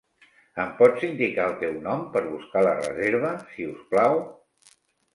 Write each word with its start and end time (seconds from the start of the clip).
Em 0.63 0.71
pots 0.79 1.05
indicar 1.07 1.45
el 1.51 1.53
teu 1.65 1.77
nom 1.89 2.03
per 2.17 2.25
buscar 2.31 2.65
la 2.71 2.75
reserva, 2.83 3.33
si 3.55 3.71
us 3.77 3.89
plau? 3.95 4.23